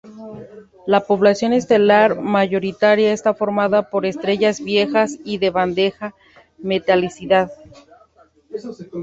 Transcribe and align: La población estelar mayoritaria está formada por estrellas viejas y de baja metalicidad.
La 0.87 1.01
población 1.05 1.53
estelar 1.53 2.19
mayoritaria 2.19 3.13
está 3.13 3.35
formada 3.35 3.91
por 3.91 4.07
estrellas 4.07 4.59
viejas 4.59 5.19
y 5.23 5.37
de 5.37 5.51
baja 5.51 6.15
metalicidad. 6.57 7.51